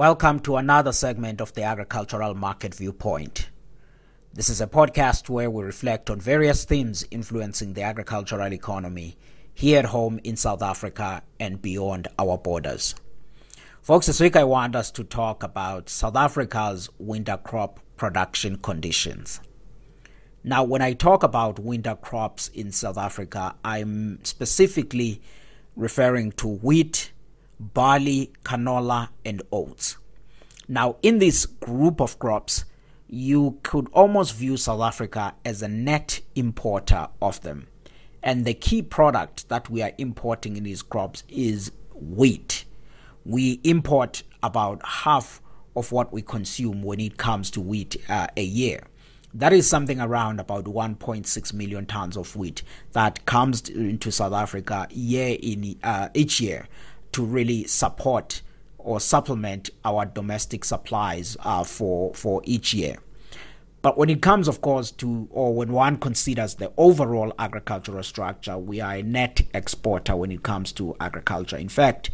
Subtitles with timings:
[0.00, 3.50] Welcome to another segment of the Agricultural Market Viewpoint.
[4.32, 9.18] This is a podcast where we reflect on various themes influencing the agricultural economy
[9.52, 12.94] here at home in South Africa and beyond our borders.
[13.82, 19.42] Folks, this week I want us to talk about South Africa's winter crop production conditions.
[20.42, 25.20] Now, when I talk about winter crops in South Africa, I'm specifically
[25.76, 27.12] referring to wheat,
[27.60, 29.98] barley, canola, and oats.
[30.66, 32.64] Now, in this group of crops,
[33.08, 37.66] you could almost view South Africa as a net importer of them.
[38.22, 42.64] And the key product that we are importing in these crops is wheat.
[43.24, 45.42] We import about half
[45.76, 48.84] of what we consume when it comes to wheat uh, a year.
[49.32, 54.88] That is something around about 1.6 million tons of wheat that comes into South Africa
[54.90, 56.68] year in uh, each year
[57.12, 58.42] to really support
[58.78, 62.98] or supplement our domestic supplies uh, for for each year.
[63.82, 68.58] But when it comes, of course, to or when one considers the overall agricultural structure,
[68.58, 71.56] we are a net exporter when it comes to agriculture.
[71.56, 72.10] In fact,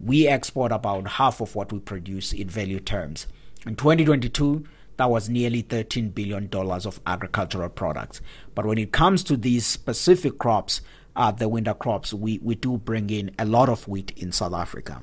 [0.00, 3.26] we export about half of what we produce in value terms.
[3.64, 4.64] In 2022,
[4.96, 8.20] that was nearly $13 billion of agricultural products.
[8.54, 10.80] But when it comes to these specific crops,
[11.16, 14.54] uh, the winter crops, we, we do bring in a lot of wheat in South
[14.54, 15.02] Africa.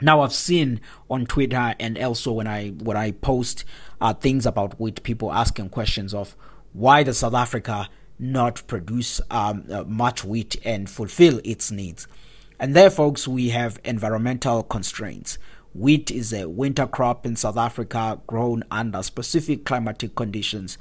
[0.00, 3.64] Now I've seen on Twitter and also when I when I post
[4.00, 6.36] uh, things about wheat, people asking questions of
[6.72, 12.06] why does South Africa not produce um, uh, much wheat and fulfill its needs.
[12.60, 15.38] And there, folks, we have environmental constraints.
[15.74, 20.78] Wheat is a winter crop in South Africa grown under specific climatic conditions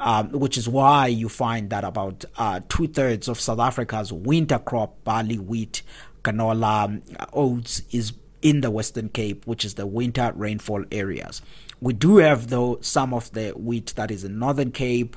[0.00, 4.58] um, which is why you find that about uh, two thirds of South Africa's winter
[4.58, 5.82] crop, barley, wheat,
[6.24, 7.02] canola, um,
[7.32, 11.42] oats, is in the Western Cape, which is the winter rainfall areas.
[11.80, 15.16] We do have, though, some of the wheat that is in Northern Cape,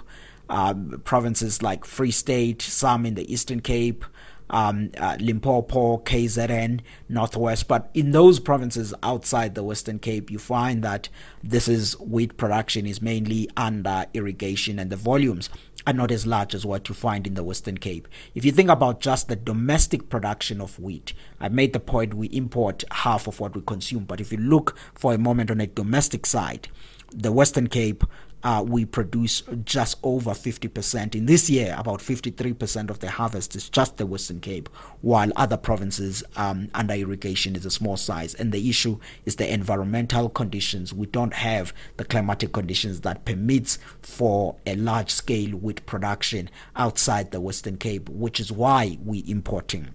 [0.49, 4.03] um, provinces like Free State, some in the Eastern Cape,
[4.53, 7.67] um, uh, Limpopo, KZN, Northwest.
[7.67, 11.09] But in those provinces outside the Western Cape, you find that
[11.43, 15.49] this is wheat production is mainly under irrigation and the volumes
[15.85, 18.07] are not as large as what you find in the Western Cape.
[18.35, 22.27] If you think about just the domestic production of wheat, I made the point we
[22.27, 24.05] import half of what we consume.
[24.05, 26.69] But if you look for a moment on a domestic side,
[27.13, 28.03] the Western Cape
[28.43, 31.15] uh, we produce just over 50%.
[31.15, 34.67] In this year, about 53% of the harvest is just the Western Cape,
[35.01, 38.33] while other provinces um, under irrigation is a small size.
[38.33, 40.93] And the issue is the environmental conditions.
[40.93, 47.31] We don't have the climatic conditions that permits for a large scale wheat production outside
[47.31, 49.93] the Western Cape, which is why we're importing.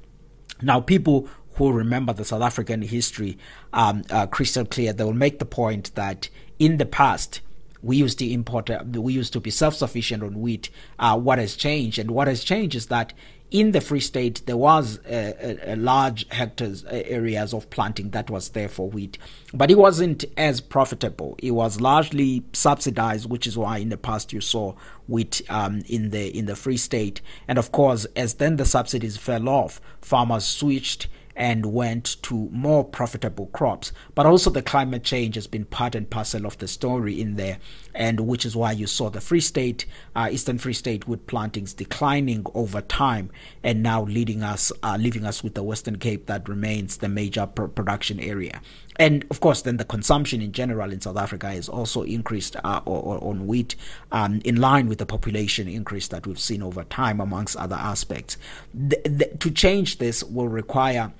[0.62, 3.36] Now, people who remember the South African history
[3.72, 7.40] um, uh, crystal clear, they will make the point that in the past,
[7.82, 10.70] we used to import, uh, we used to be self sufficient on wheat.
[10.98, 11.98] Uh, what has changed?
[11.98, 13.12] And what has changed is that
[13.50, 18.10] in the Free State, there was a, a, a, large hectares uh, areas of planting
[18.10, 19.16] that was there for wheat,
[19.54, 21.34] but it wasn't as profitable.
[21.42, 24.74] It was largely subsidized, which is why in the past you saw
[25.06, 27.22] wheat um, in the in the Free State.
[27.46, 31.08] And of course, as then the subsidies fell off, farmers switched
[31.38, 33.92] and went to more profitable crops.
[34.14, 37.58] But also the climate change has been part and parcel of the story in there,
[37.98, 41.74] and which is why you saw the Free State, uh, Eastern Free State, wood plantings
[41.74, 43.28] declining over time,
[43.64, 47.46] and now leading us, uh, leaving us with the Western Cape that remains the major
[47.46, 48.62] pr- production area.
[49.00, 52.80] And of course, then the consumption in general in South Africa has also increased uh,
[52.86, 53.74] on wheat
[54.12, 58.36] um, in line with the population increase that we've seen over time, amongst other aspects.
[58.72, 61.12] The, the, to change this will require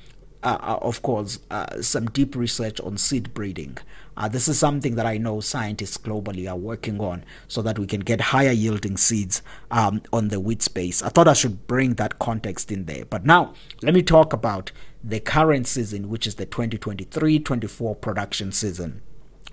[0.43, 3.77] uh, uh, of course, uh, some deep research on seed breeding.
[4.17, 7.87] Uh, this is something that I know scientists globally are working on so that we
[7.87, 11.03] can get higher yielding seeds um, on the wheat space.
[11.03, 13.05] I thought I should bring that context in there.
[13.05, 18.53] But now, let me talk about the current season, which is the 2023 24 production
[18.53, 19.03] season.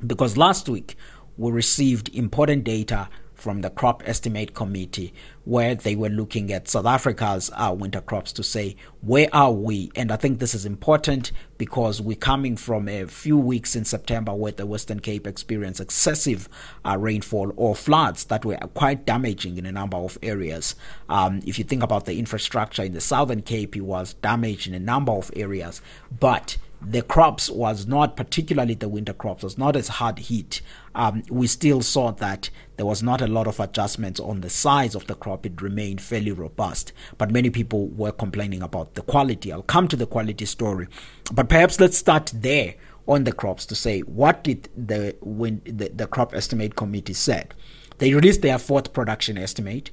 [0.06, 0.96] Because last week
[1.38, 3.10] we received important data
[3.46, 5.14] from the crop estimate committee
[5.44, 9.92] where they were looking at South Africa's uh, winter crops to say where are we?
[9.96, 14.34] And I think this is important because we're coming from a few weeks in September
[14.34, 16.50] where the Western Cape experienced excessive
[16.84, 20.74] uh, rainfall or floods that were quite damaging in a number of areas.
[21.08, 24.74] Um, if you think about the infrastructure in the Southern Cape it was damaged in
[24.74, 25.84] a number of areas.
[26.20, 30.62] But the crops was not particularly the winter crops was not as hard hit.
[30.94, 34.94] Um, we still saw that there was not a lot of adjustments on the size
[34.94, 35.46] of the crop.
[35.46, 36.94] It remained fairly robust.
[37.18, 39.52] But many people were complaining about the quality.
[39.52, 40.88] I'll come to the quality story.
[41.32, 42.76] But perhaps let's start there
[43.08, 47.54] on the crops to say what did the the, the crop estimate committee said.
[47.98, 49.92] They released their fourth production estimate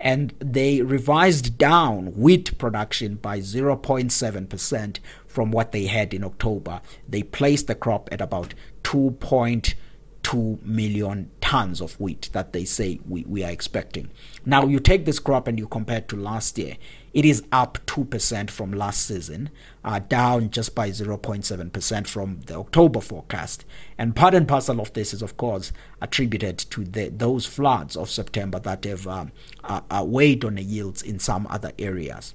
[0.00, 6.80] and they revised down wheat production by 0.7% from what they had in October.
[7.08, 13.24] They placed the crop at about 2.2 million tons of wheat that they say we,
[13.24, 14.08] we are expecting.
[14.46, 16.76] Now, you take this crop and you compare it to last year,
[17.12, 19.50] it is up 2% from last season,
[19.82, 23.64] uh, down just by 0.7% from the October forecast.
[23.98, 28.08] And part and parcel of this is, of course, attributed to the, those floods of
[28.08, 29.32] September that have um,
[29.64, 32.32] uh, uh, weighed on the yields in some other areas.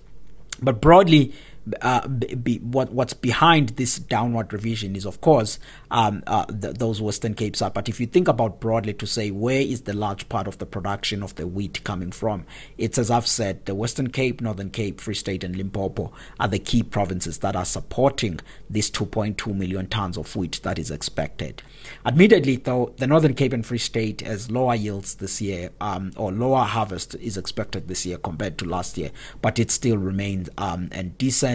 [0.61, 1.33] But broadly,
[1.81, 5.59] uh, be, what what's behind this downward revision is, of course,
[5.91, 7.71] um, uh, the, those Western Capes are.
[7.71, 10.65] But if you think about broadly to say where is the large part of the
[10.65, 12.45] production of the wheat coming from,
[12.77, 16.59] it's as I've said, the Western Cape, Northern Cape, Free State, and Limpopo are the
[16.59, 18.39] key provinces that are supporting
[18.69, 21.63] this 2.2 million tons of wheat that is expected.
[22.05, 26.31] Admittedly, though, the Northern Cape and Free State has lower yields this year, um, or
[26.31, 29.11] lower harvest is expected this year compared to last year,
[29.41, 31.54] but it still remains um, and decent.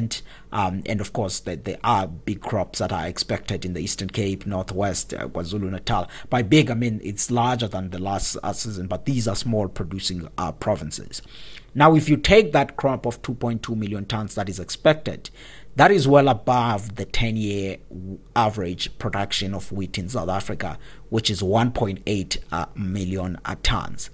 [0.52, 4.10] Um, and of course, the, there are big crops that are expected in the Eastern
[4.10, 6.08] Cape, Northwest, uh, KwaZulu Natal.
[6.28, 9.68] By big, I mean it's larger than the last uh, season, but these are small
[9.68, 11.22] producing uh, provinces.
[11.74, 15.30] Now, if you take that crop of 2.2 million tons that is expected,
[15.76, 17.76] that is well above the 10 year
[18.34, 20.78] average production of wheat in South Africa,
[21.10, 24.10] which is 1.8 uh, million uh, tons.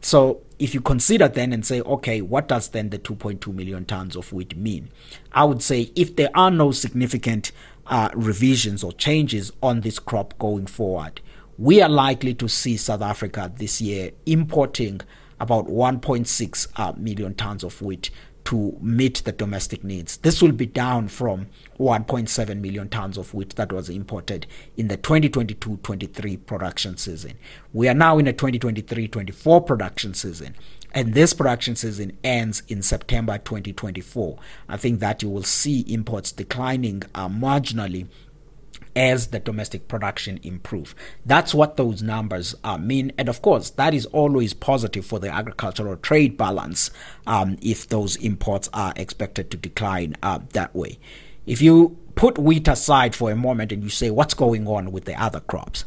[0.00, 4.16] So if you consider then and say, okay, what does then the 2.2 million tons
[4.16, 4.88] of wheat mean?
[5.30, 7.52] I would say if there are no significant
[7.86, 11.20] uh, revisions or changes on this crop going forward,
[11.58, 15.02] we are likely to see South Africa this year importing
[15.38, 18.08] about 1.6 uh, million tons of wheat
[18.44, 20.18] to meet the domestic needs.
[20.18, 21.46] This will be down from
[21.78, 24.46] 1.7 million tons of wheat that was imported
[24.76, 27.32] in the 2022 23 production season.
[27.72, 30.54] We are now in a 2023 24 production season.
[30.96, 34.38] And this production season ends in September 2024.
[34.68, 38.06] I think that you will see imports declining uh, marginally
[38.96, 40.94] as the domestic production improve.
[41.26, 45.28] That's what those numbers uh, mean, and of course, that is always positive for the
[45.28, 46.90] agricultural trade balance
[47.26, 50.98] um, if those imports are expected to decline uh, that way.
[51.46, 55.04] If you put wheat aside for a moment and you say what's going on with
[55.04, 55.84] the other crops,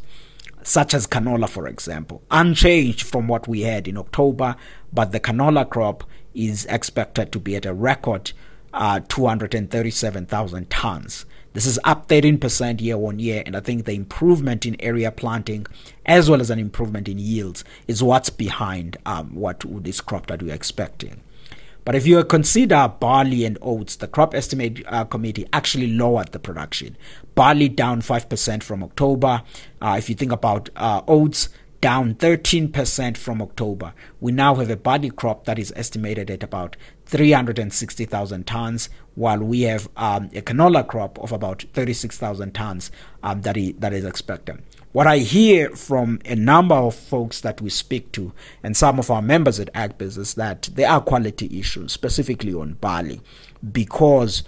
[0.63, 4.56] such as canola, for example, unchanged from what we had in October,
[4.92, 6.03] but the canola crop
[6.33, 8.33] is expected to be at a record
[8.74, 11.25] uh, 237,000 tons.
[11.57, 15.65] This is up 13% year on year, and I think the improvement in area planting
[16.06, 20.44] as well as an improvement in yields is what's behind um, what this crop that
[20.44, 21.19] we're expecting.
[21.83, 26.38] But if you consider barley and oats, the crop estimate uh, committee actually lowered the
[26.38, 26.95] production.
[27.33, 29.42] Barley down 5% from October.
[29.81, 31.50] Uh, if you think about uh, oats,
[31.81, 33.94] down 13% from October.
[34.19, 36.75] We now have a barley crop that is estimated at about
[37.06, 42.91] 360,000 tons, while we have um, a canola crop of about 36,000 tons
[43.23, 44.61] um, that, is, that is expected.
[44.91, 48.31] What I hear from a number of folks that we speak to
[48.62, 52.74] and some of our members at AgBiz is that there are quality issues, specifically on
[52.74, 53.21] barley,
[53.71, 54.43] because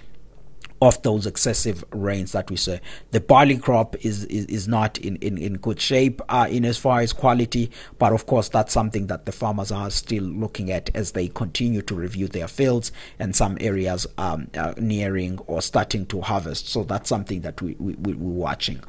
[0.81, 2.79] of those excessive rains that we say.
[3.11, 6.77] The barley crop is is, is not in, in, in good shape uh, in as
[6.77, 10.89] far as quality, but of course that's something that the farmers are still looking at
[10.95, 16.05] as they continue to review their fields and some areas um, uh, nearing or starting
[16.07, 16.67] to harvest.
[16.67, 18.81] So that's something that we, we, we're watching.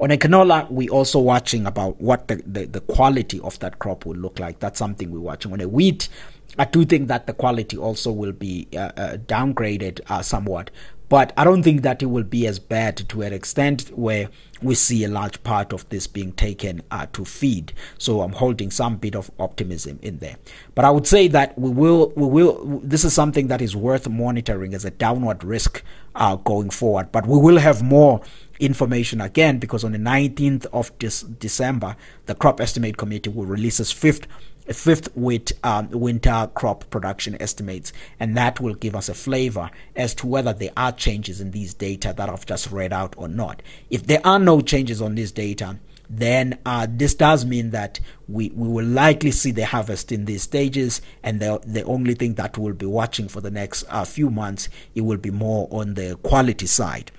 [0.00, 4.04] On a canola, we're also watching about what the, the, the quality of that crop
[4.04, 4.58] will look like.
[4.58, 5.52] That's something we're watching.
[5.52, 6.08] On a wheat,
[6.58, 10.70] I do think that the quality also will be uh, uh, downgraded uh, somewhat,
[11.12, 14.30] but I don't think that it will be as bad to an extent where
[14.62, 17.74] we see a large part of this being taken uh, to feed.
[17.98, 20.36] So I'm holding some bit of optimism in there.
[20.74, 22.80] But I would say that we will, we will.
[22.82, 25.82] This is something that is worth monitoring as a downward risk
[26.14, 27.12] uh, going forward.
[27.12, 28.22] But we will have more
[28.58, 33.80] information again because on the 19th of this December, the Crop Estimate Committee will release
[33.80, 34.26] its fifth
[34.66, 40.14] fifth with um, winter crop production estimates, and that will give us a flavor as
[40.16, 43.62] to whether there are changes in these data that I've just read out or not.
[43.90, 45.78] If there are no changes on this data,
[46.08, 50.42] then uh, this does mean that we, we will likely see the harvest in these
[50.42, 54.30] stages, and the, the only thing that we'll be watching for the next uh, few
[54.30, 57.10] months, it will be more on the quality side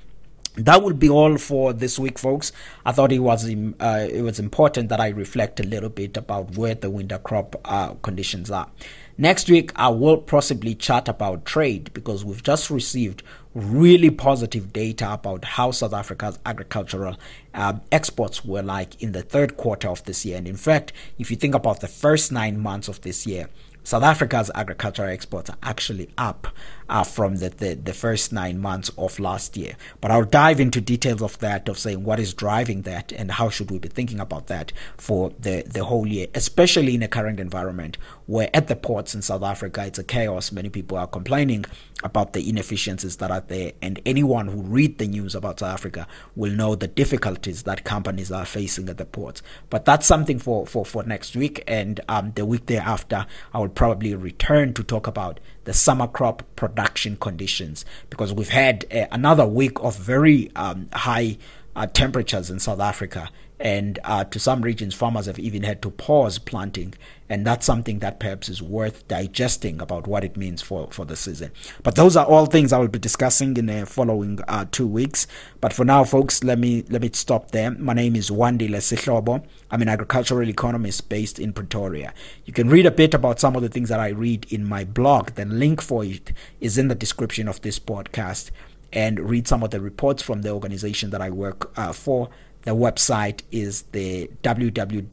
[0.55, 2.51] that will be all for this week, folks.
[2.85, 6.57] I thought it was uh, it was important that I reflect a little bit about
[6.57, 8.69] where the winter crop uh, conditions are.
[9.17, 13.21] Next week, I will possibly chat about trade because we've just received
[13.53, 17.17] really positive data about how South Africa's agricultural
[17.53, 20.37] uh, exports were like in the third quarter of this year.
[20.37, 23.49] And in fact, if you think about the first nine months of this year,
[23.85, 26.47] South Africa's agricultural exports are actually up
[26.89, 29.75] uh, from the, the, the, first nine months of last year.
[29.99, 33.49] But I'll dive into details of that, of saying what is driving that and how
[33.49, 37.39] should we be thinking about that for the, the whole year, especially in a current
[37.39, 40.51] environment where at the ports in South Africa it's a chaos.
[40.51, 41.65] Many people are complaining
[42.03, 46.07] about the inefficiencies that are there, and anyone who read the news about South Africa
[46.35, 49.41] will know the difficulties that companies are facing at the ports.
[49.69, 53.69] But that's something for, for, for next week, and um, the week thereafter, I will
[53.75, 59.45] probably return to talk about the summer crop production conditions because we've had uh, another
[59.45, 61.37] week of very um, high
[61.75, 65.91] uh, temperatures in South Africa and uh, to some regions, farmers have even had to
[65.91, 66.93] pause planting.
[67.29, 71.15] And that's something that perhaps is worth digesting about what it means for, for the
[71.15, 71.51] season.
[71.81, 75.27] But those are all things I will be discussing in the following uh, two weeks.
[75.61, 77.71] But for now, folks, let me let me stop there.
[77.71, 79.45] My name is Wandile Sihlobo.
[79.71, 82.13] I'm an agricultural economist based in Pretoria.
[82.45, 84.83] You can read a bit about some of the things that I read in my
[84.83, 85.31] blog.
[85.31, 88.51] The link for it is in the description of this podcast.
[88.91, 92.29] And read some of the reports from the organization that I work uh, for
[92.63, 95.09] the website is the www.agbiz.co.za.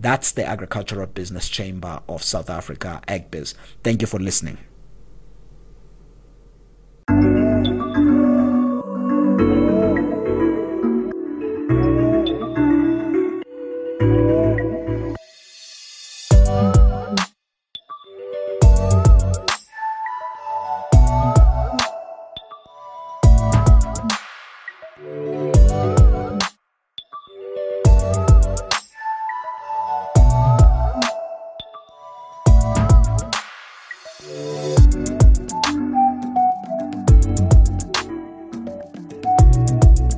[0.00, 3.54] That's the Agricultural Business Chamber of South Africa, AGBIZ.
[3.82, 4.58] Thank you for listening.